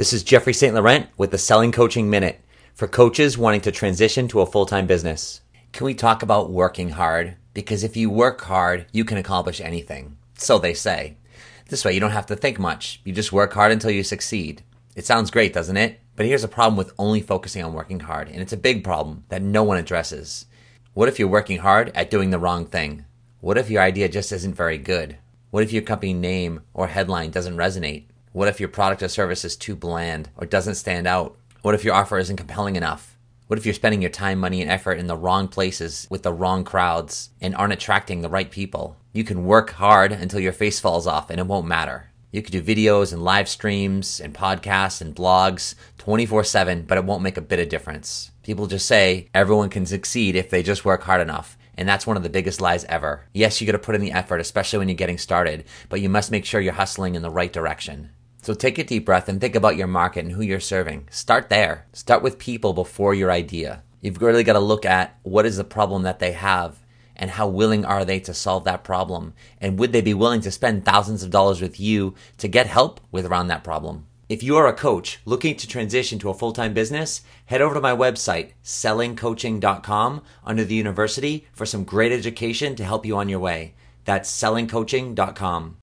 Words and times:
This 0.00 0.14
is 0.14 0.22
Jeffrey 0.22 0.54
St. 0.54 0.74
Laurent 0.74 1.08
with 1.18 1.30
the 1.30 1.36
Selling 1.36 1.72
Coaching 1.72 2.08
Minute 2.08 2.40
for 2.72 2.88
coaches 2.88 3.36
wanting 3.36 3.60
to 3.60 3.70
transition 3.70 4.28
to 4.28 4.40
a 4.40 4.46
full 4.46 4.64
time 4.64 4.86
business. 4.86 5.42
Can 5.72 5.84
we 5.84 5.92
talk 5.92 6.22
about 6.22 6.50
working 6.50 6.88
hard? 6.88 7.36
Because 7.52 7.84
if 7.84 7.98
you 7.98 8.08
work 8.08 8.40
hard, 8.40 8.86
you 8.92 9.04
can 9.04 9.18
accomplish 9.18 9.60
anything. 9.60 10.16
So 10.38 10.58
they 10.58 10.72
say. 10.72 11.18
This 11.68 11.84
way, 11.84 11.92
you 11.92 12.00
don't 12.00 12.12
have 12.12 12.24
to 12.28 12.34
think 12.34 12.58
much. 12.58 13.02
You 13.04 13.12
just 13.12 13.30
work 13.30 13.52
hard 13.52 13.72
until 13.72 13.90
you 13.90 14.02
succeed. 14.02 14.62
It 14.96 15.04
sounds 15.04 15.30
great, 15.30 15.52
doesn't 15.52 15.76
it? 15.76 16.00
But 16.16 16.24
here's 16.24 16.44
a 16.44 16.48
problem 16.48 16.78
with 16.78 16.94
only 16.98 17.20
focusing 17.20 17.62
on 17.62 17.74
working 17.74 18.00
hard, 18.00 18.28
and 18.30 18.40
it's 18.40 18.54
a 18.54 18.56
big 18.56 18.82
problem 18.82 19.24
that 19.28 19.42
no 19.42 19.62
one 19.64 19.76
addresses. 19.76 20.46
What 20.94 21.10
if 21.10 21.18
you're 21.18 21.28
working 21.28 21.58
hard 21.58 21.92
at 21.94 22.10
doing 22.10 22.30
the 22.30 22.38
wrong 22.38 22.64
thing? 22.64 23.04
What 23.42 23.58
if 23.58 23.68
your 23.68 23.82
idea 23.82 24.08
just 24.08 24.32
isn't 24.32 24.54
very 24.54 24.78
good? 24.78 25.18
What 25.50 25.62
if 25.62 25.74
your 25.74 25.82
company 25.82 26.14
name 26.14 26.62
or 26.72 26.86
headline 26.86 27.32
doesn't 27.32 27.58
resonate? 27.58 28.04
What 28.32 28.46
if 28.46 28.60
your 28.60 28.68
product 28.68 29.02
or 29.02 29.08
service 29.08 29.44
is 29.44 29.56
too 29.56 29.74
bland 29.74 30.28
or 30.36 30.46
doesn't 30.46 30.76
stand 30.76 31.08
out? 31.08 31.36
What 31.62 31.74
if 31.74 31.82
your 31.82 31.94
offer 31.94 32.16
isn't 32.16 32.36
compelling 32.36 32.76
enough? 32.76 33.18
What 33.48 33.58
if 33.58 33.66
you're 33.66 33.74
spending 33.74 34.02
your 34.02 34.10
time, 34.12 34.38
money, 34.38 34.62
and 34.62 34.70
effort 34.70 35.00
in 35.00 35.08
the 35.08 35.16
wrong 35.16 35.48
places 35.48 36.06
with 36.08 36.22
the 36.22 36.32
wrong 36.32 36.62
crowds 36.62 37.30
and 37.40 37.56
aren't 37.56 37.72
attracting 37.72 38.20
the 38.20 38.28
right 38.28 38.48
people? 38.48 38.96
You 39.12 39.24
can 39.24 39.46
work 39.46 39.70
hard 39.72 40.12
until 40.12 40.38
your 40.38 40.52
face 40.52 40.78
falls 40.78 41.08
off 41.08 41.28
and 41.28 41.40
it 41.40 41.48
won't 41.48 41.66
matter. 41.66 42.12
You 42.30 42.40
could 42.40 42.52
do 42.52 42.62
videos 42.62 43.12
and 43.12 43.24
live 43.24 43.48
streams 43.48 44.20
and 44.20 44.32
podcasts 44.32 45.00
and 45.00 45.12
blogs 45.16 45.74
24 45.98 46.44
7, 46.44 46.82
but 46.82 46.98
it 46.98 47.04
won't 47.04 47.24
make 47.24 47.36
a 47.36 47.42
bit 47.42 47.58
of 47.58 47.68
difference. 47.68 48.30
People 48.44 48.68
just 48.68 48.86
say 48.86 49.28
everyone 49.34 49.70
can 49.70 49.86
succeed 49.86 50.36
if 50.36 50.50
they 50.50 50.62
just 50.62 50.84
work 50.84 51.02
hard 51.02 51.20
enough. 51.20 51.58
And 51.76 51.88
that's 51.88 52.06
one 52.06 52.16
of 52.16 52.22
the 52.22 52.28
biggest 52.28 52.60
lies 52.60 52.84
ever. 52.84 53.26
Yes, 53.32 53.60
you 53.60 53.66
got 53.66 53.72
to 53.72 53.78
put 53.80 53.96
in 53.96 54.00
the 54.00 54.12
effort, 54.12 54.40
especially 54.40 54.78
when 54.78 54.88
you're 54.88 54.94
getting 54.94 55.18
started, 55.18 55.64
but 55.88 56.00
you 56.00 56.08
must 56.08 56.30
make 56.30 56.44
sure 56.44 56.60
you're 56.60 56.74
hustling 56.74 57.16
in 57.16 57.22
the 57.22 57.30
right 57.30 57.52
direction. 57.52 58.10
So 58.42 58.54
take 58.54 58.78
a 58.78 58.84
deep 58.84 59.04
breath 59.04 59.28
and 59.28 59.40
think 59.40 59.54
about 59.54 59.76
your 59.76 59.86
market 59.86 60.24
and 60.24 60.32
who 60.32 60.42
you're 60.42 60.60
serving. 60.60 61.08
Start 61.10 61.48
there. 61.50 61.86
Start 61.92 62.22
with 62.22 62.38
people 62.38 62.72
before 62.72 63.14
your 63.14 63.30
idea. 63.30 63.82
You've 64.00 64.22
really 64.22 64.44
got 64.44 64.54
to 64.54 64.60
look 64.60 64.86
at 64.86 65.18
what 65.22 65.44
is 65.44 65.58
the 65.58 65.64
problem 65.64 66.02
that 66.04 66.20
they 66.20 66.32
have 66.32 66.80
and 67.20 67.30
how 67.32 67.46
willing 67.46 67.84
are 67.84 68.04
they 68.04 68.18
to 68.20 68.32
solve 68.32 68.64
that 68.64 68.82
problem? 68.82 69.34
And 69.60 69.78
would 69.78 69.92
they 69.92 70.00
be 70.00 70.14
willing 70.14 70.40
to 70.40 70.50
spend 70.50 70.84
thousands 70.84 71.22
of 71.22 71.30
dollars 71.30 71.60
with 71.60 71.78
you 71.78 72.14
to 72.38 72.48
get 72.48 72.66
help 72.66 72.98
with 73.12 73.26
around 73.26 73.48
that 73.48 73.62
problem? 73.62 74.06
If 74.30 74.42
you 74.42 74.56
are 74.56 74.66
a 74.66 74.72
coach 74.72 75.20
looking 75.26 75.56
to 75.56 75.66
transition 75.66 76.18
to 76.20 76.30
a 76.30 76.34
full 76.34 76.52
time 76.52 76.72
business, 76.72 77.20
head 77.46 77.60
over 77.60 77.74
to 77.74 77.80
my 77.80 77.94
website, 77.94 78.52
sellingcoaching.com, 78.64 80.22
under 80.44 80.64
the 80.64 80.74
university 80.74 81.46
for 81.52 81.66
some 81.66 81.84
great 81.84 82.12
education 82.12 82.74
to 82.76 82.84
help 82.84 83.04
you 83.04 83.16
on 83.16 83.28
your 83.28 83.40
way. 83.40 83.74
That's 84.04 84.30
sellingcoaching.com. 84.30 85.76